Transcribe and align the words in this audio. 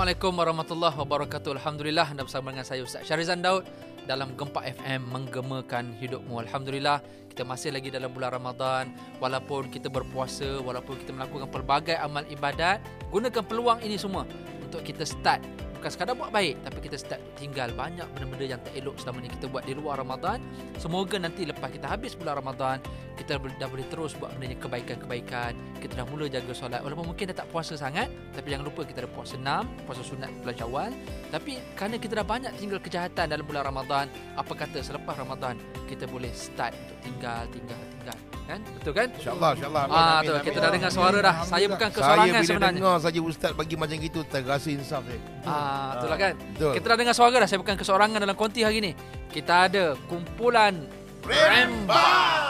Assalamualaikum 0.00 0.32
warahmatullahi 0.32 0.96
wabarakatuh. 0.96 1.60
Alhamdulillah 1.60 2.08
anda 2.08 2.24
bersama 2.24 2.56
dengan 2.56 2.64
saya 2.64 2.80
Ustaz 2.80 3.04
Syarizan 3.04 3.44
Daud 3.44 3.68
dalam 4.08 4.32
Gempak 4.32 4.64
FM 4.80 5.12
menggemakan 5.12 5.92
hidupmu. 6.00 6.40
Alhamdulillah 6.40 7.04
kita 7.28 7.44
masih 7.44 7.68
lagi 7.68 7.92
dalam 7.92 8.08
bulan 8.08 8.32
Ramadan 8.32 8.96
walaupun 9.20 9.68
kita 9.68 9.92
berpuasa, 9.92 10.56
walaupun 10.64 10.96
kita 11.04 11.12
melakukan 11.12 11.52
pelbagai 11.52 12.00
amal 12.00 12.24
ibadat, 12.32 12.80
gunakan 13.12 13.44
peluang 13.44 13.84
ini 13.84 14.00
semua 14.00 14.24
untuk 14.64 14.80
kita 14.80 15.04
start 15.04 15.44
bukan 15.80 15.90
sekadar 15.96 16.12
buat 16.12 16.28
baik 16.28 16.60
tapi 16.60 16.78
kita 16.84 16.96
start 17.00 17.24
tinggal 17.40 17.72
banyak 17.72 18.04
benda-benda 18.12 18.44
yang 18.44 18.60
tak 18.60 18.76
elok 18.76 19.00
selama 19.00 19.24
ni 19.24 19.32
kita 19.32 19.48
buat 19.48 19.64
di 19.64 19.72
luar 19.72 19.96
Ramadan. 19.96 20.44
Semoga 20.76 21.16
nanti 21.16 21.48
lepas 21.48 21.72
kita 21.72 21.88
habis 21.88 22.12
bulan 22.12 22.36
Ramadan 22.36 22.84
kita 23.16 23.36
dah 23.40 23.68
boleh 23.68 23.84
terus 23.88 24.12
buat 24.16 24.32
benda 24.36 24.52
yang 24.52 24.60
kebaikan-kebaikan. 24.60 25.52
Kita 25.80 25.92
dah 26.00 26.06
mula 26.08 26.24
jaga 26.28 26.52
solat. 26.56 26.80
Walaupun 26.84 27.12
mungkin 27.12 27.32
dah 27.32 27.36
tak 27.40 27.48
puasa 27.48 27.80
sangat 27.80 28.12
tapi 28.36 28.52
jangan 28.52 28.68
lupa 28.68 28.84
kita 28.84 29.08
dah 29.08 29.10
puasa 29.12 29.40
6 29.40 29.88
puasa 29.88 30.02
sunat 30.04 30.30
bulan 30.44 30.54
Syawal. 30.60 30.90
Tapi 31.32 31.52
kerana 31.72 31.96
kita 31.96 32.12
dah 32.20 32.26
banyak 32.28 32.52
tinggal 32.60 32.80
kejahatan 32.84 33.24
dalam 33.32 33.44
bulan 33.48 33.64
Ramadan 33.64 34.04
apa 34.36 34.52
kata 34.52 34.84
selepas 34.84 35.16
Ramadan 35.16 35.56
kita 35.88 36.04
boleh 36.04 36.28
start 36.36 36.76
untuk 36.76 36.98
tinggal 37.00 37.48
tinggal 37.48 37.80
tinggal. 37.96 38.18
Kan? 38.50 38.66
Betul 38.82 38.92
kan? 38.98 39.06
InsyaAllah, 39.14 39.50
insyaAllah. 39.54 39.82
Amin, 39.86 39.94
ah 39.94 40.02
amin, 40.02 40.26
tu 40.26 40.32
amin. 40.34 40.46
kita 40.50 40.58
dah 40.58 40.70
dengar 40.74 40.90
suara 40.90 41.18
dah. 41.22 41.34
Saya 41.46 41.66
bukan 41.70 41.88
kesorangan 41.94 42.18
Saya 42.18 42.32
bila 42.34 42.48
sebenarnya. 42.50 42.78
dengar 42.82 42.96
saja 42.98 43.20
ustaz 43.22 43.52
bagi 43.54 43.74
macam 43.78 43.96
gitu 44.02 44.20
terasa 44.26 44.68
insaf 44.74 45.02
saya. 45.06 45.20
ah 45.46 45.69
itulah 45.98 46.18
kan 46.18 46.34
Betul. 46.60 46.72
Kita 46.76 46.86
dah 46.92 46.98
dengar 47.00 47.14
suara 47.16 47.36
dah. 47.40 47.48
Saya 47.48 47.60
bukan 47.64 47.76
kesorangan 47.80 48.20
dalam 48.20 48.36
konti 48.36 48.60
hari 48.60 48.84
ni. 48.84 48.92
Kita 49.32 49.64
ada 49.70 49.96
kumpulan 50.12 50.84
rembat. 51.24 52.49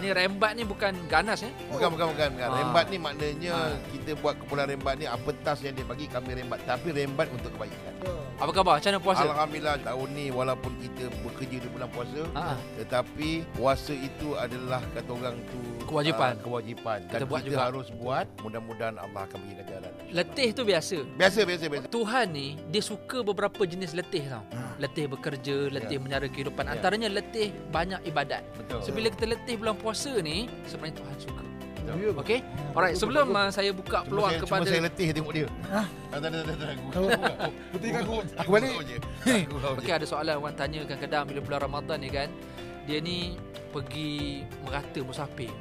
Ni 0.00 0.08
rembat 0.10 0.52
ni 0.52 0.64
bukan 0.64 0.96
ganas 1.06 1.40
eh. 1.40 1.52
Bukan, 1.68 1.92
bukan, 1.92 2.06
bukan. 2.10 2.28
bukan. 2.32 2.48
Ah. 2.48 2.56
Rembat 2.58 2.86
ni 2.88 2.96
maknanya 2.96 3.52
Ah. 3.52 3.76
kita 3.90 4.16
buat 4.16 4.34
kumpulan 4.34 4.64
rembat 4.66 4.96
ni 4.96 5.04
apa 5.04 5.28
tas 5.38 5.60
yang 5.60 5.72
dia 5.72 5.84
bagi 5.84 6.06
kami 6.06 6.32
rembat. 6.34 6.60
Tapi 6.64 6.88
rembat 6.90 7.28
untuk 7.28 7.52
kebaikan. 7.52 7.92
Apa 8.36 8.50
khabar? 8.50 8.74
Macam 8.74 8.88
mana 8.88 8.98
puasa? 8.98 9.22
Alhamdulillah 9.22 9.76
tahun 9.78 10.08
ni 10.10 10.26
walaupun 10.30 10.72
kita 10.80 11.04
bekerja 11.20 11.56
di 11.60 11.68
bulan 11.68 11.88
puasa. 11.90 12.20
Ah. 12.32 12.56
Tetapi 12.74 13.28
puasa 13.52 13.92
itu 13.92 14.32
adalah 14.34 14.80
kata 14.90 15.10
orang 15.10 15.36
tu 15.46 15.60
Kewajipan. 15.84 16.32
ah, 16.32 16.40
kewajipan. 16.40 16.98
Dan 17.04 17.10
Kita 17.10 17.18
kita, 17.18 17.28
buat 17.28 17.42
juga. 17.44 17.58
harus 17.60 17.86
buat. 17.92 18.26
Mudah-mudahan 18.40 18.96
Allah 18.96 19.22
akan 19.22 19.38
bagi 19.38 19.54
jalan. 19.60 19.92
Letih 20.08 20.48
tu 20.50 20.62
biasa. 20.64 20.96
Biasa, 21.12 21.38
biasa, 21.44 21.64
biasa. 21.68 21.84
Tuhan 21.86 22.26
ni 22.32 22.48
dia 22.66 22.80
suka 22.80 23.20
beberapa 23.20 23.60
jenis 23.62 23.92
letih 23.92 24.24
tau. 24.24 24.44
Hmm. 24.48 24.69
Letih 24.80 25.04
bekerja, 25.12 25.68
letih 25.68 26.00
Ya. 26.00 26.02
menyara 26.02 26.26
kehidupan. 26.26 26.64
Ya. 26.64 26.72
Antaranya 26.80 27.08
letih 27.12 27.52
banyak 27.68 28.00
ibadat. 28.08 28.40
Betul. 28.56 28.80
So 28.80 28.90
bila 28.96 29.12
kita 29.12 29.28
letih 29.28 29.54
bulan 29.60 29.76
puasa 29.76 30.12
ni 30.24 30.48
sebenarnya 30.64 31.04
Tuhan 31.04 31.16
suka. 31.20 31.42
Betul. 31.80 32.16
Okey? 32.22 32.38
Alright, 32.72 32.96
sebelum 32.96 33.26
uh, 33.34 33.50
saya 33.52 33.70
buka 33.74 34.00
Cuma 34.00 34.08
peluang 34.08 34.32
saya, 34.32 34.42
kepada 34.46 34.62
cuma 34.62 34.72
saya 34.72 34.82
letih 34.88 35.08
tengok 35.12 35.32
dia. 35.36 35.48
Ah, 35.68 35.86
tak, 36.14 36.18
tak, 36.22 36.30
tak. 36.32 36.74
Betul 37.74 37.88
kan 37.92 38.00
aku 38.06 38.14
aku 38.40 38.50
balik. 38.56 38.72
Okey 39.80 39.92
ada 39.92 40.06
soalan 40.08 40.34
orang 40.40 40.56
tanya 40.56 40.80
kadang-kadang 40.88 41.22
bila 41.28 41.40
bulan 41.44 41.60
Ramadan 41.66 41.98
ni 42.00 42.08
kan 42.08 42.28
dia 42.88 42.98
ni 43.02 43.36
pergi 43.70 44.42
merata 44.64 45.00
musafir. 45.04 45.52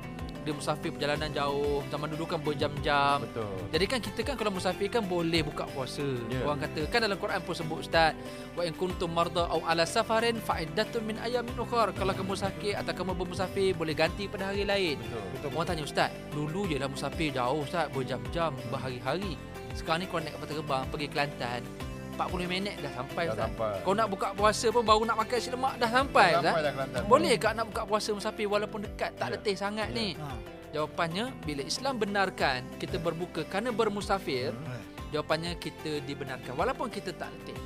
Dia 0.49 0.57
musafir 0.57 0.89
perjalanan 0.89 1.29
jauh, 1.29 1.85
zaman 1.93 2.09
dulu 2.09 2.25
kan 2.25 2.41
berjam-jam. 2.41 3.21
Betul. 3.21 3.53
Jadi 3.69 3.85
kan 3.85 3.99
kita 4.01 4.19
kan 4.25 4.33
kalau 4.33 4.49
musafir 4.49 4.89
kan 4.89 5.05
boleh 5.05 5.45
buka 5.45 5.69
puasa. 5.69 6.01
Ya. 6.25 6.41
Orang 6.41 6.65
kata 6.65 6.89
kan 6.89 7.05
dalam 7.05 7.21
Quran 7.21 7.37
pun 7.45 7.53
sebut 7.53 7.85
ustaz, 7.85 8.17
wa 8.57 8.65
in 8.65 8.73
kuntum 8.73 9.13
marda 9.13 9.45
au 9.45 9.61
ala 9.69 9.85
safarin 9.85 10.41
fa 10.41 10.57
iddatun 10.57 11.05
min 11.05 11.21
ayamin 11.21 11.53
ukhra. 11.53 11.93
Kalau 11.93 12.17
kamu 12.17 12.33
sakit 12.33 12.81
atau 12.81 12.97
kamu 12.97 13.13
bermusafir 13.13 13.77
boleh 13.77 13.93
ganti 13.93 14.25
pada 14.25 14.49
hari 14.49 14.65
lain. 14.65 14.97
Betul. 14.97 15.21
Betul. 15.37 15.49
Orang 15.53 15.67
tanya 15.69 15.83
ustaz, 15.85 16.09
dulu 16.33 16.65
je 16.65 16.81
lah 16.81 16.89
musafir 16.89 17.29
jauh 17.29 17.61
ustaz, 17.61 17.85
berjam-jam, 17.93 18.49
berhari-hari. 18.73 19.37
Sekarang 19.77 20.01
ni 20.01 20.09
kau 20.09 20.17
naik 20.17 20.33
kapal 20.33 20.49
terbang 20.49 20.83
pergi 20.89 21.07
Kelantan, 21.13 21.61
40 22.21 22.47
minit 22.47 22.75
dah 22.77 22.91
sampai 22.93 23.23
Dah 23.23 23.31
ustaz. 23.31 23.45
sampai. 23.47 23.73
Kau 23.79 23.93
nak 23.93 24.07
buka 24.07 24.27
puasa 24.31 24.67
pun 24.67 24.83
baru 24.83 25.03
nak 25.03 25.17
makan 25.17 25.35
nasi 25.35 25.49
lemak 25.49 25.73
dah 25.75 25.89
sampai 25.89 26.27
Dah 26.29 26.41
sampai 26.43 26.61
dah 26.61 26.71
Kelantan. 26.73 27.01
Boleh 27.05 27.33
tak 27.35 27.53
nak 27.53 27.65
buka 27.65 27.81
puasa 27.83 28.09
musafir 28.11 28.47
walaupun 28.47 28.79
dekat 28.81 29.11
tak 29.15 29.27
Ya. 29.27 29.33
letih 29.33 29.55
sangat 29.55 29.87
Ya. 29.87 29.95
ni? 29.95 30.07
Ha. 30.15 30.27
Jawapannya 30.69 31.25
bila 31.41 31.61
Islam 31.63 31.97
benarkan 31.97 32.59
kita 32.77 32.97
berbuka 32.97 33.41
kerana 33.43 33.71
bermusafir, 33.71 34.51
Hmm. 34.51 34.81
jawapannya 35.09 35.55
kita 35.55 35.97
dibenarkan 36.03 36.53
walaupun 36.53 36.87
kita 36.87 37.09
tak 37.11 37.31
letih. 37.31 37.57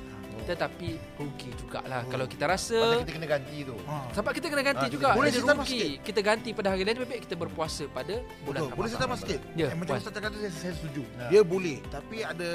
Tetapi 0.44 0.88
rugi 1.14 1.50
jugalah 1.54 2.00
Oh. 2.00 2.10
kalau 2.10 2.26
kita 2.26 2.44
Pasal 2.44 2.74
rasa 2.76 3.00
kita 3.00 3.12
kena 3.12 3.28
ganti 3.28 3.56
tu. 3.62 3.76
Ha. 3.80 3.96
sebab 4.12 4.30
kita 4.32 4.46
kena 4.46 4.62
ganti 4.62 4.84
Ah, 4.84 4.90
juga. 4.90 5.06
boleh 5.12 5.30
Jadi 5.30 5.40
tambah 5.42 5.64
rugi. 5.64 5.82
Kita 6.00 6.20
ganti 6.20 6.48
pada 6.50 6.68
hari 6.68 6.82
lain 6.82 6.96
lebih 6.96 7.10
baik 7.10 7.22
kita 7.24 7.34
berpuasa 7.34 7.84
pada 7.88 8.14
bulan 8.42 8.60
Betul. 8.60 8.70
Boleh 8.74 8.88
saya 8.88 9.00
tambah 9.00 9.18
sikit? 9.18 9.40
Ya, 9.54 9.66
Eh, 9.66 9.74
macam. 9.74 9.94
Ustaz 9.94 10.12
kata 10.12 10.36
saya, 10.36 10.50
saya 10.52 10.72
setuju. 10.74 11.02
Ya. 11.14 11.26
Dia 11.28 11.40
boleh, 11.42 11.76
tapi 11.86 12.16
ada 12.20 12.48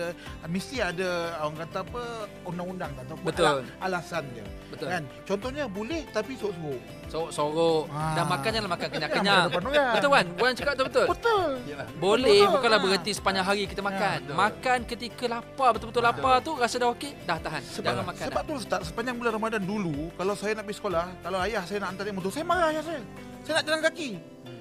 mesti 0.45 0.75
ada 0.79 1.09
orang 1.39 1.57
kata 1.59 1.77
apa 1.81 2.01
undang-undang 2.43 2.91
tak 2.91 3.03
ataupun 3.05 3.25
Betul. 3.25 3.45
ala- 3.47 3.65
alasan 3.81 4.23
dia. 4.31 4.45
Betul. 4.69 4.87
Kan? 4.87 5.03
Contohnya 5.23 5.63
boleh 5.65 6.01
tapi 6.09 6.31
sorok-sorok. 6.35 6.81
Sorok-sorok 7.09 7.83
Ah. 7.89 8.13
dan 8.13 8.25
makan 8.27 8.49
jangan 8.55 8.69
makan 8.69 8.87
kenyang-kenyang. 8.87 9.45
Orang. 9.51 9.73
Betul 9.91 10.09
kan? 10.11 10.25
Buan 10.35 10.51
cakap 10.53 10.73
tu 10.75 10.83
betul. 10.85 11.05
Betul. 11.09 11.49
Yalah. 11.65 11.87
Boleh 11.97 12.39
Betul. 12.39 12.53
bukanlah 12.53 12.77
Ah. 12.77 12.83
berhenti 12.83 13.11
sepanjang 13.11 13.45
hari 13.45 13.61
kita 13.65 13.81
makan. 13.81 14.17
betul. 14.21 14.35
makan 14.35 14.79
ketika 14.85 15.25
lapar 15.27 15.69
betul-betul 15.71 16.03
lapar 16.03 16.35
tu 16.39 16.51
rasa 16.53 16.75
dah 16.75 16.89
okey, 16.89 17.11
dah 17.23 17.37
tahan. 17.37 17.63
Jangan 17.71 18.05
makan. 18.05 18.25
Sebab 18.27 18.41
tu 18.43 18.53
Ustaz, 18.55 18.81
sepanjang 18.87 19.15
bulan 19.15 19.33
Ramadan 19.35 19.61
dulu, 19.61 20.09
kalau 20.13 20.33
saya 20.33 20.53
nak 20.53 20.65
pergi 20.65 20.77
sekolah, 20.77 21.05
kalau 21.21 21.37
ayah 21.41 21.63
saya 21.63 21.77
nak 21.79 21.89
hantar 21.93 22.03
dia 22.03 22.13
motor, 22.13 22.31
saya 22.31 22.45
marah 22.45 22.67
ayah 22.69 22.83
saya. 22.83 23.01
Saya 23.43 23.53
nak 23.57 23.63
jalan 23.65 23.81
kaki. 23.85 24.09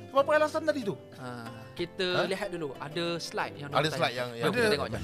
Sebab 0.08 0.20
apa 0.24 0.30
alasan 0.34 0.62
tadi 0.64 0.80
tu? 0.82 0.94
Ha, 1.16 1.28
kita 1.72 2.06
Ha? 2.16 2.26
lihat 2.26 2.48
dulu 2.48 2.68
ada 2.74 3.04
slide 3.18 3.54
yang 3.56 3.70
Ada 3.70 3.88
slide 3.92 4.14
yang- 4.16 4.32
yang- 4.34 4.50
kita 4.50 4.60
Ada. 4.60 4.72
tengok 4.72 4.88
jom. 4.88 5.02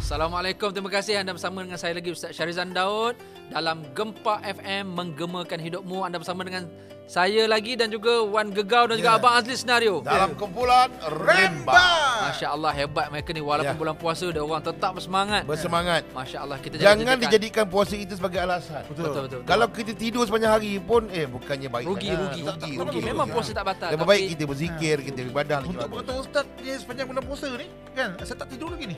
Assalamualaikum, 0.00 0.72
terima 0.72 0.90
kasih 0.90 1.20
anda 1.20 1.36
bersama 1.36 1.60
dengan 1.60 1.76
saya 1.76 1.92
lagi 1.92 2.10
Ustaz 2.10 2.32
Syarizan 2.32 2.72
Daud 2.72 3.14
dalam 3.48 3.84
Gempa 3.92 4.40
FM 4.42 4.84
menggemakan 4.88 5.58
hidupmu. 5.58 6.02
Anda 6.02 6.16
bersama 6.16 6.42
dengan 6.42 6.68
saya 7.08 7.48
lagi 7.48 7.72
dan 7.72 7.88
juga 7.88 8.20
Wan 8.20 8.52
Gegau 8.52 8.84
dan 8.84 9.00
juga 9.00 9.08
Ya. 9.08 9.16
Abang 9.16 9.32
Azli 9.32 9.56
Senario. 9.56 10.04
Dalam 10.04 10.36
kumpulan 10.36 10.92
Remba. 11.00 11.88
Masya 12.28 12.52
Allah 12.52 12.68
hebat 12.70 13.08
mereka 13.08 13.32
ni 13.32 13.40
walaupun 13.40 13.72
Ya. 13.72 13.80
bulan 13.80 13.96
puasa 13.96 14.28
dia 14.28 14.44
orang 14.44 14.60
tetap 14.60 14.92
bersemangat. 14.92 15.42
Bersemangat. 15.42 16.04
Masya 16.12 16.38
Allah 16.38 16.60
kita 16.60 16.76
Jangan 16.76 16.84
jaga-jagakan. 17.00 17.24
dijadikan 17.24 17.64
puasa 17.66 17.94
itu 17.96 18.12
sebagai 18.12 18.36
alasan. 18.38 18.84
betul 18.84 19.04
betul. 19.08 19.22
betul. 19.24 19.40
Kalau 19.42 19.66
kita 19.72 19.92
tidur 19.96 20.28
sepanjang 20.28 20.52
hari 20.52 20.76
pun 20.78 21.08
eh 21.08 21.24
bukannya 21.24 21.68
baik 21.70 21.86
rugi 21.88 22.06
sangat. 22.06 22.20
rugi 22.20 22.40
rugi, 22.44 22.70
rugi. 22.76 22.90
rugi. 22.92 23.00
Memang 23.02 23.26
puasa 23.26 23.50
tak 23.50 23.64
batal. 23.64 23.88
Lebih 23.88 24.04
baik 24.06 24.24
kita 24.28 24.44
berzikir, 24.44 24.96
kita 25.00 25.18
beribadah 25.24 25.56
lagi 25.58 25.68
Untuk 25.70 25.88
bagus. 25.88 25.98
kata 26.04 26.12
Ustaz, 26.20 26.44
dia 26.60 26.74
sepanjang 26.76 27.06
bulan 27.08 27.24
puasa 27.24 27.46
ni, 27.50 27.66
kan, 27.90 28.10
saya 28.20 28.36
tak 28.36 28.48
tidur 28.52 28.68
lagi 28.68 28.84
ni. 28.92 28.96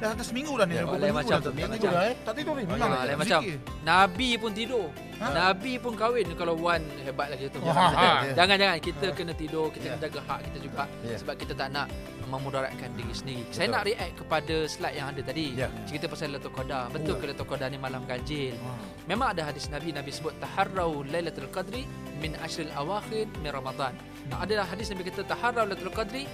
Dah 0.00 0.16
atas 0.16 0.32
seminggu 0.32 0.56
dah 0.56 0.64
ni. 0.64 0.74
Ya, 0.74 0.88
lain 0.88 0.96
minggu 0.96 1.12
macam 1.12 1.36
dah 1.36 1.44
tu, 1.44 1.50
macam. 1.52 1.90
dah, 1.92 2.02
eh. 2.08 2.14
Tak 2.24 2.32
tidur 2.32 2.54
ni, 2.56 2.62
memang. 2.64 2.88
Ah, 2.88 3.04
Zikir. 3.04 3.18
macam. 3.20 3.40
Nabi 3.84 4.28
pun 4.40 4.50
tidur. 4.50 4.86
Ha? 5.20 5.26
Nabi 5.28 5.72
pun 5.76 5.92
kahwin 5.92 6.26
kalau 6.32 6.54
Wan 6.56 6.80
hebat 7.04 7.28
lagi 7.28 7.52
tu. 7.52 7.60
Ha, 7.60 7.68
ha. 7.92 8.08
Jangan 8.32 8.56
jangan 8.56 8.76
kita 8.80 9.06
kena 9.12 9.32
tidur, 9.36 9.68
kita 9.68 9.84
Ya. 9.84 9.92
kena 9.92 10.00
jaga 10.00 10.20
hak 10.24 10.38
kita 10.48 10.58
juga 10.58 10.82
Ya. 11.04 11.16
sebab 11.20 11.34
kita 11.36 11.52
tak 11.52 11.68
nak 11.68 11.86
memudaratkan 12.24 12.88
diri 12.96 13.12
sendiri. 13.12 13.42
Saya 13.50 13.66
Betul. 13.66 13.74
nak 13.74 13.82
react 13.84 14.12
kepada 14.16 14.56
slide 14.64 14.96
yang 14.96 15.08
ada 15.10 15.20
tadi. 15.20 15.46
Ya. 15.52 15.68
Cerita 15.84 16.06
pasal 16.06 16.30
Lailatul 16.30 16.54
Qadar. 16.54 16.84
Betul 16.88 17.12
Oh. 17.12 17.18
ke 17.18 17.24
Lailatul 17.26 17.48
Qadar 17.50 17.68
ni 17.68 17.76
malam 17.76 18.02
ganjil? 18.06 18.54
Ha. 18.56 18.70
Memang 19.04 19.28
ada 19.34 19.42
hadis 19.44 19.68
Nabi 19.68 19.90
Nabi 19.90 20.08
sebut 20.08 20.32
taharrau 20.38 21.02
lailatul 21.04 21.50
qadri 21.50 21.84
min 22.16 22.32
ashril 22.38 22.70
awakhir 22.72 23.26
min 23.42 23.50
Ramadan. 23.50 23.92
Nah, 24.30 24.40
ada 24.40 24.62
hadis 24.62 24.88
Nabi 24.88 25.02
kata 25.04 25.26
taharrau 25.26 25.66
lailatul 25.66 25.90
qadri 25.90 26.24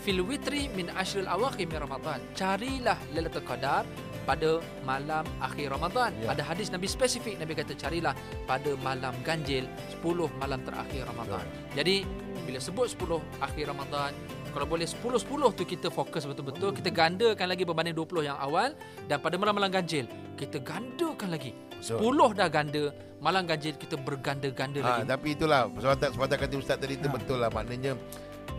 fil 0.00 0.24
witri 0.24 0.72
min 0.72 0.88
ashril 0.92 1.28
awakhir 1.28 1.68
min 1.68 1.78
Ramadan. 1.78 2.18
Carilah 2.32 2.96
lailatul 3.12 3.44
qadar 3.44 3.84
pada 4.24 4.60
malam 4.84 5.24
akhir 5.40 5.72
Ramadan. 5.72 6.10
Ya. 6.20 6.32
Ada 6.32 6.42
hadis 6.44 6.68
Nabi 6.68 6.86
spesifik 6.86 7.36
Nabi 7.36 7.52
kata 7.52 7.72
carilah 7.74 8.12
pada 8.44 8.72
malam 8.80 9.12
ganjil 9.20 9.64
10 10.00 10.28
malam 10.36 10.60
terakhir 10.62 11.04
Ramadan. 11.04 11.44
Jadi 11.72 12.04
bila 12.44 12.58
sebut 12.58 12.88
10 12.88 13.20
akhir 13.40 13.64
Ramadan 13.68 14.12
kalau 14.50 14.66
boleh 14.66 14.82
10-10 14.82 15.30
tu 15.54 15.62
kita 15.62 15.94
fokus 15.94 16.26
betul-betul 16.26 16.74
Kita 16.74 16.90
gandakan 16.90 17.54
lagi 17.54 17.62
berbanding 17.62 17.94
20 17.94 18.26
yang 18.26 18.34
awal 18.34 18.74
Dan 19.06 19.22
pada 19.22 19.38
malam-malam 19.38 19.70
ganjil 19.70 20.10
Kita 20.34 20.58
gandakan 20.58 21.30
lagi 21.30 21.54
Betul. 21.78 22.18
10 22.18 22.34
dah 22.34 22.50
ganda 22.50 22.90
Malam 23.22 23.46
ganjil 23.46 23.78
kita 23.78 23.94
berganda-ganda 23.94 24.82
Ha, 24.82 24.86
lagi 24.90 25.02
tapi 25.06 25.38
itulah 25.38 25.70
sepatutnya 25.70 26.10
sepatutnya 26.10 26.38
kata 26.42 26.54
ustaz 26.58 26.76
tadi 26.82 26.98
tu 26.98 27.06
Ha. 27.06 27.14
betul 27.14 27.38
lah 27.38 27.50
maknanya 27.54 27.94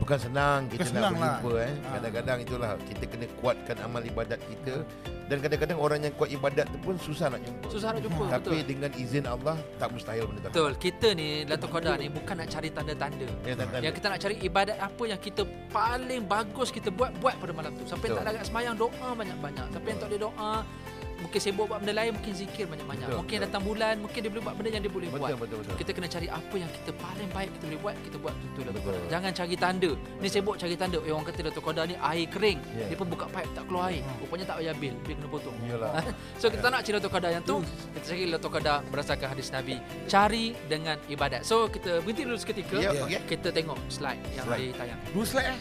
bukan 0.01 0.17
senang 0.17 0.59
kita 0.65 0.81
Bukan 0.81 0.89
nak 0.89 0.91
senang 0.97 1.13
lah. 1.13 1.37
berjumpa 1.37 1.53
eh. 1.61 1.71
Ha. 1.71 1.89
Kadang-kadang 1.93 2.37
itulah 2.41 2.69
kita 2.89 3.03
kena 3.05 3.25
kuatkan 3.37 3.77
amal 3.85 4.01
ibadat 4.01 4.39
kita 4.41 4.73
dan 5.31 5.39
kadang-kadang 5.39 5.79
orang 5.79 5.99
yang 6.03 6.13
kuat 6.19 6.27
ibadat 6.27 6.67
tu 6.67 6.77
pun 6.83 6.99
susah 6.99 7.31
nak 7.31 7.39
jumpa. 7.39 7.67
Susah 7.71 7.95
nak 7.95 8.03
jumpa 8.03 8.23
Tapi 8.35 8.51
betul 8.51 8.67
dengan 8.67 8.91
izin 8.99 9.23
Allah 9.23 9.55
tak 9.79 9.87
mustahil 9.95 10.27
benda 10.27 10.43
tu. 10.43 10.51
Betul 10.51 10.71
Kita 10.75 11.07
ni 11.15 11.47
Lailatul 11.47 11.71
Qadar 11.71 11.95
ni 11.95 12.07
Bukan 12.11 12.35
nak 12.35 12.47
cari 12.51 12.67
tanda-tanda 12.67 13.27
Ya, 13.47 13.53
tak, 13.55 13.79
Yang 13.79 13.93
kita 13.95 14.07
nak 14.11 14.19
cari 14.19 14.35
ibadat 14.43 14.75
apa 14.75 15.03
Yang 15.07 15.21
kita 15.31 15.41
paling 15.71 16.27
bagus 16.27 16.67
kita 16.67 16.91
buat 16.91 17.15
Buat 17.23 17.39
pada 17.39 17.51
malam 17.55 17.71
tu 17.79 17.87
Sampai 17.87 18.11
Betul. 18.11 18.17
tak 18.19 18.23
ada 18.27 18.37
kat 18.43 18.45
semayang 18.51 18.75
Doa 18.75 19.09
banyak-banyak 19.15 19.65
Sampai 19.71 19.89
yang 19.95 19.99
tak 20.03 20.07
boleh 20.11 20.21
doa 20.27 20.53
mungkin 21.21 21.39
sibuk 21.39 21.65
buat 21.65 21.79
benda 21.79 21.93
lain, 21.95 22.11
mungkin 22.11 22.33
zikir 22.33 22.65
banyak-banyak. 22.65 23.05
Betul, 23.05 23.19
Mungkin 23.19 23.37
betul. 23.37 23.47
datang 23.47 23.63
bulan, 23.63 23.93
mungkin 23.97 24.19
dia 24.19 24.29
boleh 24.29 24.43
buat 24.43 24.55
benda 24.57 24.69
yang 24.69 24.83
dia 24.83 24.91
boleh 24.91 25.07
buat. 25.07 25.19
Betul 25.21 25.37
betul 25.37 25.57
betul. 25.61 25.75
Kita 25.77 25.91
kena 25.91 26.07
cari 26.07 26.27
apa 26.27 26.55
yang 26.57 26.69
kita 26.71 26.91
paling 26.93 27.29
baik 27.31 27.49
kita 27.51 27.63
boleh 27.63 27.79
buat, 27.79 27.95
kita 28.01 28.17
buat 28.17 28.35
betul 28.35 28.63
lah. 28.63 28.73
Betul. 28.73 28.93
Jangan 29.07 29.31
cari 29.31 29.55
tanda. 29.55 29.91
Ni 30.17 30.27
sibuk 30.27 30.55
cari 30.57 30.75
tanda. 30.75 30.97
Eh, 30.99 31.11
orang 31.11 31.25
kata 31.25 31.39
Datuk 31.43 31.63
Qadar 31.63 31.85
ni 31.85 31.95
air 31.95 32.25
kering. 32.27 32.59
Ya. 32.73 32.85
Dia 32.87 32.97
pun 32.97 33.07
buka 33.07 33.25
pipe 33.27 33.49
tak 33.51 33.63
keluar 33.65 33.85
air. 33.87 34.01
Rupanya 34.19 34.45
tak 34.45 34.55
payah 34.57 34.75
bil, 34.75 34.93
bil 35.01 35.15
kena 35.15 35.29
potong. 35.29 35.55
So 36.41 36.49
kita 36.49 36.61
tak 36.61 36.71
nak 36.71 36.81
cari 36.81 36.95
Datuk 36.97 37.11
Qadar 37.11 37.31
yang 37.31 37.43
tu 37.43 37.61
Kita 37.93 38.05
cari 38.07 38.21
Datuk 38.27 38.51
Qadar 38.51 38.77
berdasarkan 38.89 39.27
hadis 39.29 39.47
Nabi 39.49 39.75
Cari 40.05 40.57
dengan 40.65 40.97
ibadat 41.07 41.45
So 41.45 41.69
kita 41.69 42.01
berhenti 42.01 42.25
dulu 42.25 42.35
seketika 42.35 42.75
Ya, 42.75 42.89
Ya. 42.91 43.05
okey. 43.05 43.19
Kita 43.29 43.53
tengok 43.53 43.77
slide 43.87 44.17
yang 44.33 44.45
Slide. 44.45 44.73
ditayang 44.73 44.99
Dua 45.13 45.23
slide 45.23 45.49
eh. 45.53 45.59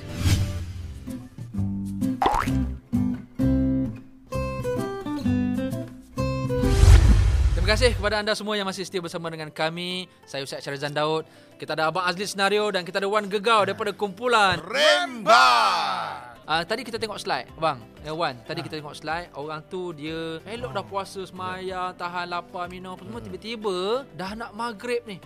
Kasih 7.70 7.94
kepada 7.94 8.18
anda 8.18 8.34
semua 8.34 8.58
yang 8.58 8.66
masih 8.66 8.82
setia 8.82 8.98
bersama 8.98 9.30
dengan 9.30 9.46
kami 9.46 10.10
Saya 10.26 10.42
Ustaz 10.42 10.66
Syarizan 10.66 10.90
Daud 10.90 11.22
Kita 11.54 11.78
ada 11.78 11.86
Abang 11.86 12.02
Azli 12.02 12.26
Senario 12.26 12.66
Dan 12.74 12.82
kita 12.82 12.98
ada 12.98 13.06
Wan 13.06 13.30
Gegau 13.30 13.62
daripada 13.62 13.94
kumpulan 13.94 14.58
Rembat. 14.58 16.34
Ah 16.50 16.66
tadi 16.66 16.82
kita 16.82 16.98
tengok 16.98 17.22
slide, 17.22 17.46
bang. 17.62 17.78
Eh 18.02 18.10
Wan, 18.10 18.34
tadi 18.42 18.66
kita 18.66 18.82
tengok 18.82 18.98
slide, 18.98 19.30
orang 19.38 19.62
tu 19.70 19.94
dia 19.94 20.42
elok 20.50 20.74
dah 20.74 20.82
puasa 20.82 21.22
semaya, 21.22 21.94
tahan 21.94 22.26
lapar, 22.26 22.66
minum 22.66 22.98
apa 22.98 23.06
semua 23.06 23.22
tiba-tiba 23.22 24.02
dah 24.18 24.34
nak 24.34 24.50
maghrib 24.58 24.98
ni. 25.06 25.22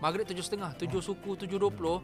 Maghrib 0.00 0.24
tujuh 0.24 0.40
setengah, 0.40 0.72
tujuh 0.80 1.04
suku, 1.04 1.36
tujuh 1.36 1.60
dua 1.60 1.68
puluh. 1.68 2.00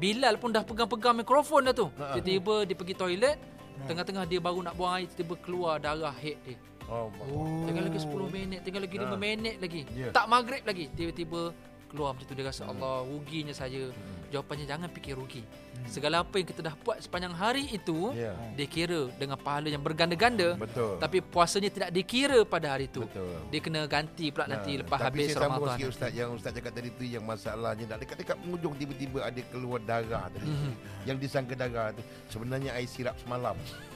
Bilal 0.00 0.40
pun 0.40 0.56
dah 0.56 0.64
pegang-pegang 0.64 1.20
mikrofon 1.20 1.68
dah 1.68 1.76
tu. 1.76 1.92
Ha. 2.00 2.16
Tiba-tiba 2.16 2.64
dia 2.64 2.76
pergi 2.80 2.94
toilet, 2.96 3.36
tengah-tengah 3.84 4.24
dia 4.24 4.40
baru 4.40 4.64
nak 4.64 4.72
buang 4.72 4.96
air, 4.96 5.04
tiba-tiba 5.12 5.36
keluar 5.44 5.76
darah 5.76 6.16
head 6.16 6.40
dia. 6.48 6.56
Oh. 6.86 7.10
Oh. 7.10 7.66
Tinggal 7.66 7.84
lagi 7.84 7.98
10 7.98 8.08
minit, 8.28 8.60
tinggal 8.62 8.80
lagi 8.80 8.96
5 8.96 9.08
Ha. 9.08 9.16
minit 9.16 9.54
lagi. 9.58 9.82
Ya. 9.90 10.08
Tak 10.10 10.26
maghrib 10.26 10.62
lagi. 10.62 10.86
Tiba-tiba 10.88 11.50
keluar 11.86 12.12
macam 12.12 12.26
tu 12.26 12.34
dia 12.34 12.42
rasa 12.44 12.62
Allah 12.64 13.02
ruginya 13.02 13.50
saya. 13.50 13.90
Jawapannya 14.26 14.66
jangan 14.66 14.90
fikir 14.90 15.14
rugi. 15.14 15.46
Segala 15.86 16.18
apa 16.20 16.34
yang 16.34 16.44
kita 16.44 16.58
dah 16.60 16.74
buat 16.76 16.98
sepanjang 16.98 17.30
hari 17.30 17.62
itu 17.68 18.10
Ya. 18.12 18.34
dia 18.52 18.66
kira 18.66 19.06
dengan 19.12 19.34
pahala 19.36 19.66
yang 19.66 19.78
berganda-ganda. 19.80 20.54
Betul. 20.56 20.98
Tapi 20.98 21.22
puasanya 21.22 21.66
tidak 21.68 21.90
dikira 21.90 22.42
pada 22.42 22.74
hari 22.74 22.86
itu. 22.86 23.02
Betul. 23.02 23.38
Dia 23.48 23.60
kena 23.60 23.80
ganti 23.86 24.26
pula 24.28 24.46
nanti 24.46 24.72
Ha, 24.72 24.80
lepas 24.82 24.98
tapi 25.00 25.14
habis 25.16 25.26
saya 25.28 25.46
Ramadan. 25.46 25.70
sikit 25.72 25.88
Ustaz 25.88 26.10
Yang 26.12 26.30
Ustaz 26.34 26.50
cakap 26.52 26.72
tadi 26.72 26.88
tu 26.90 27.04
Yang 27.04 27.24
masalahnya 27.24 27.84
Nak 27.86 27.98
dekat-dekat 28.00 28.36
penghujung 28.36 28.74
Tiba-tiba 28.74 29.18
ada 29.22 29.40
keluar 29.44 29.78
darah 29.80 30.24
tadi 30.28 30.42
Mhm. 30.44 30.72
Yang 31.04 31.16
disangka 31.20 31.54
darah 31.54 31.86
tu 31.92 32.02
Sebenarnya 32.28 32.70
air 32.72 32.86
sirap 32.86 33.14
semalam 33.16 33.54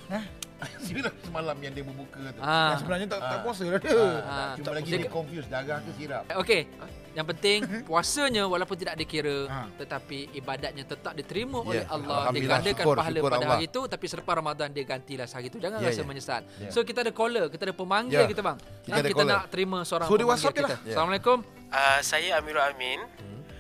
Hah? 0.09 0.25
Sirap 0.87 1.15
semalam 1.21 1.57
yang 1.57 1.73
dia 1.73 1.83
berbuka 1.83 2.21
tu 2.29 2.41
Ah. 2.41 2.71
Yang 2.71 2.79
sebenarnya 2.81 3.07
tak, 3.09 3.21
tak 3.21 3.31
Ah. 3.31 3.43
puasa 3.43 3.63
lah 3.65 3.81
dia. 3.81 4.03
Ah. 4.21 4.53
Cuma 4.55 4.71
lagi 4.73 4.87
Dia- 4.87 5.01
dia 5.01 5.11
confuse 5.11 5.47
Darah 5.47 5.79
ke 5.79 5.91
sirap 5.95 6.23
Okey. 6.37 6.63
Yang 7.11 7.27
penting 7.29 7.59
puasanya 7.89 8.43
walaupun 8.45 8.77
tidak 8.77 8.95
dikira 8.97 9.39
Ha. 9.47 9.67
tetapi 9.77 10.19
ibadatnya 10.33 10.85
tetap 10.85 11.13
diterima 11.13 11.59
Ya, 11.61 11.67
oleh 11.67 11.85
Allah. 11.89 12.19
Dia 12.29 12.41
gandakan 12.47 12.71
syukur, 12.79 12.97
pahala 12.97 13.17
syukur 13.17 13.27
pada 13.27 13.37
Allah. 13.37 13.51
hari 13.53 13.65
itu 13.67 13.81
tapi 13.85 14.05
selepas 14.07 14.35
Ramadan 14.37 14.69
dia 14.69 14.85
gantilah 14.85 15.27
sehari 15.27 15.47
itu. 15.47 15.59
Jangan 15.59 15.79
Ya, 15.79 15.89
rasa 15.89 15.97
ya. 15.97 16.07
menyesal. 16.07 16.43
Ya. 16.57 16.69
So 16.69 16.83
kita 16.83 16.99
ada 17.01 17.11
caller, 17.11 17.49
kita 17.49 17.63
ada 17.65 17.75
pemanggil 17.75 18.15
Ya. 18.17 18.27
kita 18.27 18.41
bang. 18.41 18.59
Kita 18.81 18.91
Ha, 18.91 18.97
ada 18.97 19.09
kita 19.09 19.19
caller. 19.19 19.33
nak 19.33 19.43
terima 19.49 19.79
seorang 19.83 20.07
So, 20.07 20.15
pemanggil 20.15 20.53
kita. 20.53 20.63
lah. 20.63 20.79
Ya. 20.81 20.91
Assalamualaikum. 20.93 21.39
Uh, 21.69 21.99
saya 22.01 22.29
Amirul 22.37 22.61
Amin. 22.61 22.99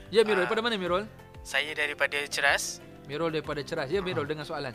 Ya 0.08 0.20
Mirul, 0.20 0.37
Ah. 0.37 0.38
daripada 0.44 0.61
mana 0.61 0.75
Mirul? 0.75 1.05
Saya 1.41 1.70
daripada 1.73 2.19
Ceras. 2.26 2.79
Mirul 3.06 3.31
daripada 3.31 3.58
Ceras. 3.61 3.87
Ya 3.88 3.99
Mirul 3.99 4.23
Ah. 4.23 4.29
dengan 4.29 4.44
soalan. 4.44 4.75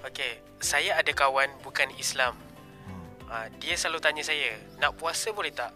Okey, 0.00 0.32
saya 0.60 0.96
ada 0.96 1.12
kawan 1.12 1.48
bukan 1.60 1.92
Islam. 2.00 2.32
Uh, 3.30 3.46
dia 3.62 3.78
selalu 3.78 4.00
tanya 4.02 4.22
saya, 4.26 4.58
nak 4.82 4.98
puasa 4.98 5.30
boleh 5.30 5.54
tak? 5.54 5.70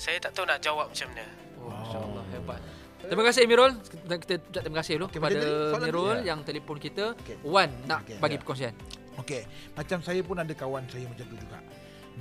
Saya 0.00 0.16
tak 0.16 0.32
tahu 0.32 0.48
nak 0.48 0.62
jawab 0.64 0.88
macam 0.88 1.08
mana. 1.12 1.26
Oh, 1.60 1.68
masya-Allah 1.68 2.24
hebat. 2.32 2.60
Terima 3.06 3.22
kasih 3.28 3.42
Mirul. 3.44 3.72
Kita, 3.76 4.14
kita 4.16 4.34
ucap 4.40 4.62
terima 4.64 4.78
kasih 4.80 4.92
dulu 4.96 5.06
Okey, 5.12 5.18
kepada 5.20 5.36
Mirul 5.84 6.16
dia. 6.22 6.28
yang 6.32 6.38
telefon 6.46 6.76
kita. 6.80 7.04
Okey. 7.20 7.36
Wan 7.44 7.68
nak 7.84 8.00
Okey, 8.06 8.16
bagi 8.16 8.36
ya. 8.36 8.40
perkongsian. 8.40 8.74
Okey, 9.16 9.42
macam 9.76 9.98
saya 10.00 10.20
pun 10.24 10.36
ada 10.40 10.52
kawan 10.56 10.82
saya 10.88 11.04
macam 11.08 11.24
tu 11.28 11.36
juga. 11.36 11.58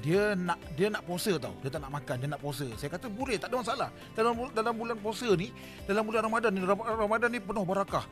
Dia 0.03 0.35
nak 0.35 0.59
dia 0.75 0.87
nak 0.91 1.07
puasa 1.07 1.31
tau. 1.39 1.55
Dia 1.63 1.71
tak 1.71 1.81
nak 1.87 1.91
makan, 1.95 2.15
dia 2.19 2.27
nak 2.27 2.41
puasa. 2.43 2.67
Saya 2.75 2.89
kata 2.91 3.07
boleh, 3.07 3.39
tak 3.39 3.47
ada 3.47 3.55
masalah. 3.63 3.89
Dalam 4.11 4.33
dalam 4.51 4.73
bulan 4.75 4.97
puasa 4.99 5.27
ni, 5.39 5.55
dalam 5.87 6.03
bulan 6.03 6.27
Ramadan 6.27 6.51
ni, 6.51 6.61
Ram- 6.67 6.83
Ramadan 6.83 7.29
ni 7.31 7.39
penuh 7.39 7.63
barakah. 7.63 8.03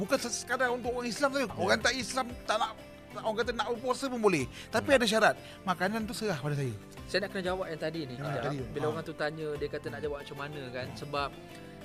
Bukan 0.00 0.16
sekadar 0.18 0.72
untuk 0.72 0.90
orang 0.90 1.06
Islam 1.06 1.28
saja. 1.30 1.46
Orang 1.52 1.78
tak 1.78 1.92
Islam 1.92 2.26
tak 2.42 2.56
nak 2.56 2.72
orang 3.12 3.36
kata 3.36 3.50
nak 3.52 3.66
berpuasa 3.70 4.04
pun 4.06 4.18
boleh. 4.18 4.48
Tapi 4.68 4.90
ada 4.90 5.04
syarat. 5.04 5.34
Makanan 5.62 6.06
tu 6.06 6.14
serah 6.14 6.38
pada 6.38 6.54
saya. 6.54 6.72
Saya 7.04 7.26
nak 7.26 7.30
kena 7.30 7.42
jawab 7.44 7.66
yang 7.66 7.80
tadi 7.80 8.00
ni. 8.06 8.14
Yang 8.14 8.24
Kejap. 8.24 8.42
tadi 8.44 8.56
tu. 8.56 8.66
Bila 8.70 8.80
Ha. 8.80 8.90
orang 8.90 9.04
tu 9.04 9.12
tanya 9.12 9.46
dia 9.54 9.68
kata 9.68 9.86
nak 9.88 10.00
jawab 10.00 10.18
macam 10.18 10.36
mana 10.38 10.60
kan 10.70 10.86
sebab 10.94 11.28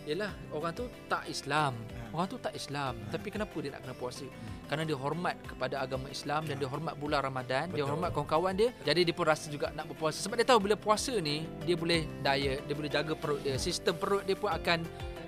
Yelah 0.05 0.29
orang 0.53 0.69
tu 0.71 0.85
tak 1.03 1.25
Islam 1.25 1.73
Ha. 1.73 2.13
Orang 2.13 2.29
tu 2.29 2.37
tak 2.37 2.53
Islam 2.53 2.93
Tapi 3.09 3.27
kenapa 3.27 3.57
dia 3.57 3.73
nak 3.73 3.81
kena 3.81 3.97
puasa 3.97 4.21
Kerana 4.69 4.85
dia 4.85 4.93
hormat 4.93 5.33
kepada 5.43 5.81
agama 5.81 6.05
Islam 6.07 6.45
Dan 6.45 6.55
dia 6.55 6.69
hormat 6.69 6.93
bulan 6.93 7.19
Ramadan 7.19 7.65
Dia 7.67 7.81
Betul. 7.81 7.89
hormat 7.89 8.09
kawan-kawan 8.13 8.53
dia 8.53 8.69
Jadi 8.85 9.01
dia 9.01 9.11
pun 9.11 9.25
rasa 9.25 9.49
juga 9.49 9.73
nak 9.73 9.89
berpuasa 9.89 10.21
Sebab 10.21 10.37
dia 10.37 10.45
tahu 10.45 10.61
bila 10.61 10.77
puasa 10.77 11.09
ni 11.17 11.43
Dia 11.59 11.73
boleh 11.73 12.05
diet 12.21 12.61
Dia 12.61 12.75
boleh 12.77 12.87
jaga 12.87 13.17
perut 13.17 13.41
dia 13.41 13.57
Sistem 13.57 13.97
perut 13.97 14.21
dia 14.21 14.37
pun 14.37 14.47
akan 14.47 14.85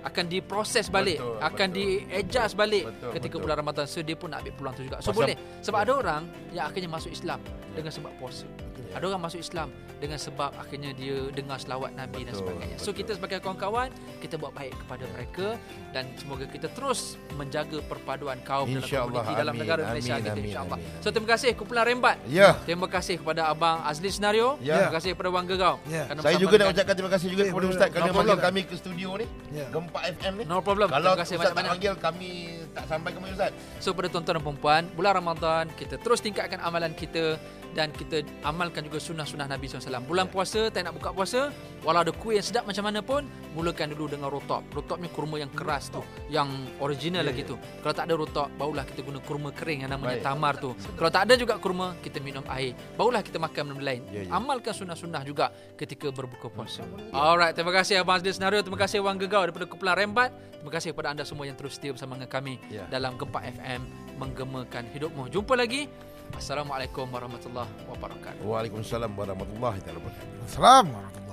akan 0.08 0.26
diproses 0.26 0.88
balik 0.88 1.18
Betul, 1.18 1.36
akan 1.40 1.68
betul. 1.68 1.78
di-adjust 1.78 2.54
balik 2.54 2.84
Betul, 2.86 3.12
ketika 3.12 3.28
betul. 3.30 3.44
bulan 3.44 3.56
Ramadan 3.58 3.86
so 3.86 4.00
dia 4.00 4.16
pun 4.16 4.28
nak 4.28 4.40
ambil 4.40 4.54
peluang 4.54 4.74
tu 4.74 4.84
juga 4.84 4.98
so 4.98 5.06
Pasal- 5.06 5.18
boleh 5.18 5.36
sebab 5.60 5.80
ada 5.80 5.92
orang 5.94 6.22
yang 6.50 6.66
akhirnya 6.66 6.90
masuk 6.90 7.12
Islam 7.12 7.40
dengan 7.72 7.92
sebab 7.92 8.12
puasa 8.16 8.46
Ya. 8.48 8.67
Ada 8.98 9.06
orang 9.08 9.24
masuk 9.24 9.40
Islam 9.40 9.70
dengan 9.98 10.18
sebab 10.18 10.54
akhirnya 10.54 10.94
dia 10.94 11.30
dengar 11.34 11.58
selawat 11.58 11.94
Nabi 11.94 12.22
dan 12.26 12.34
Betul, 12.34 12.42
sebagainya. 12.54 12.78
So 12.78 12.90
betul. 12.90 12.98
kita 13.02 13.12
sebagai 13.18 13.38
kawan-kawan 13.42 13.90
kita 14.22 14.36
buat 14.38 14.54
baik 14.54 14.74
kepada 14.78 15.06
mereka 15.10 15.48
dan 15.90 16.06
semoga 16.18 16.46
kita 16.46 16.68
terus 16.70 17.18
menjaga 17.34 17.82
perpaduan 17.86 18.38
kaum 18.46 18.70
dalam 18.70 18.82
InsyaAllah, 18.86 19.24
komuniti 19.26 19.34
dalam 19.34 19.54
amin, 19.54 19.62
negara 19.66 19.82
Malaysia 19.90 20.14
amin, 20.14 20.26
kita 20.26 20.40
insya-Allah. 20.40 20.78
So 21.02 21.08
terima 21.10 21.30
kasih 21.34 21.50
kumpulan 21.58 21.84
Rembat. 21.88 22.18
Ya 22.30 22.54
Terima 22.68 22.86
kasih 22.86 23.16
kepada 23.22 23.50
abang 23.50 23.82
Azli 23.82 24.10
Senario. 24.14 24.58
Ya. 24.62 24.86
Terima 24.86 24.94
kasih 25.02 25.10
kepada 25.18 25.30
Wang 25.34 25.46
Gegau. 25.50 25.76
Ya. 25.90 26.04
Saya 26.22 26.36
juga 26.38 26.56
nak 26.62 26.68
ucapkan 26.74 26.94
terima 26.94 27.12
kasih 27.14 27.28
juga 27.34 27.44
Eh, 27.48 27.50
kepada 27.54 27.66
Ustaz 27.72 27.88
kerana 27.94 28.12
No 28.12 28.36
kami 28.38 28.62
ke 28.68 28.76
studio 28.76 29.10
ni. 29.18 29.26
Ya. 29.56 29.66
Gempa 29.72 30.00
FM 30.20 30.34
ni. 30.38 30.44
No 30.46 30.60
problem. 30.62 30.88
Kalau 30.92 31.16
terima 31.16 31.22
kasih 31.24 31.36
Ustaz 31.40 31.54
banyak-banyak. 31.56 31.72
panggil 31.74 31.94
kami 31.98 32.32
tak 32.76 32.86
sampai 32.92 33.10
ke 33.16 33.20
mana 33.24 33.34
Ustaz. 33.34 33.52
So 33.80 33.96
pada 33.96 34.08
tuan-tuan 34.12 34.36
dan 34.38 34.44
perempuan, 34.44 34.82
bulan 34.94 35.14
Ramadan 35.18 35.64
kita 35.74 35.96
terus 35.98 36.20
tingkatkan 36.20 36.60
amalan 36.62 36.92
kita 36.94 37.40
dan 37.78 37.94
kita 37.94 38.26
amalkan 38.42 38.82
juga 38.82 38.98
sunnah-sunnah 38.98 39.46
Nabi 39.46 39.70
SAW. 39.70 40.02
Bulan 40.02 40.26
Ya. 40.26 40.34
puasa, 40.34 40.62
tak 40.74 40.82
nak 40.82 40.98
buka 40.98 41.14
puasa, 41.14 41.54
walau 41.86 42.02
ada 42.02 42.10
kuih 42.10 42.42
yang 42.42 42.48
sedap 42.50 42.66
macam 42.66 42.82
mana 42.82 43.06
pun, 43.06 43.22
mulakan 43.54 43.94
dulu 43.94 44.10
dengan 44.10 44.34
rotab. 44.34 44.66
Rotab 44.74 44.98
ni 44.98 45.06
kurma 45.08 45.38
yang 45.38 45.54
keras 45.54 45.88
tu, 45.88 46.02
yang 46.28 46.50
original 46.82 47.22
Ya, 47.22 47.30
lagi 47.30 47.46
ya. 47.46 47.54
tu. 47.54 47.56
Kalau 47.80 47.94
tak 47.94 48.10
ada 48.10 48.18
rotab, 48.18 48.50
barulah 48.58 48.82
kita 48.82 49.06
guna 49.06 49.22
kurma 49.22 49.54
kering 49.54 49.86
yang 49.86 49.94
namanya 49.94 50.18
Baik. 50.18 50.26
tamar 50.26 50.54
tu. 50.58 50.74
Kalau 50.98 51.14
tak 51.14 51.30
ada 51.30 51.38
juga 51.38 51.54
kurma, 51.56 51.94
kita 52.02 52.18
minum 52.18 52.42
air. 52.50 52.74
Barulah 52.98 53.22
kita 53.22 53.38
makan 53.38 53.62
benda 53.72 53.86
lain. 53.86 54.02
Ya, 54.10 54.26
ya. 54.26 54.34
Amalkan 54.34 54.74
sunnah-sunnah 54.74 55.22
juga 55.22 55.54
ketika 55.78 56.10
berbuka 56.10 56.50
puasa. 56.50 56.82
Alright, 57.14 57.54
terima 57.54 57.70
kasih 57.72 58.02
Abang 58.02 58.18
Azli 58.18 58.34
Senario, 58.34 58.66
terima 58.66 58.82
kasih 58.82 59.06
Wang 59.06 59.22
Gegau 59.22 59.46
daripada 59.46 59.70
Kumpulan 59.70 59.94
Rembat. 59.94 60.34
Terima 60.58 60.74
kasih 60.74 60.90
kepada 60.92 61.14
anda 61.14 61.22
semua 61.22 61.46
yang 61.46 61.54
terus 61.54 61.78
setia 61.78 61.94
bersama 61.94 62.18
dengan 62.18 62.28
kami 62.28 62.58
Ya. 62.68 62.90
dalam 62.90 63.14
Gempak 63.16 63.46
FM 63.54 63.86
menggemakan 64.18 64.90
hidupmu. 64.90 65.30
Jumpa 65.30 65.54
lagi. 65.54 65.86
Assalamualaikum 66.36 67.08
warahmatullahi 67.08 67.72
wabarakatuh. 67.88 68.44
Waalaikumsalam 68.44 69.12
warahmatullahi 69.16 69.80
wabarakatuh. 69.80 70.44
Assalamualaikum. 70.50 71.27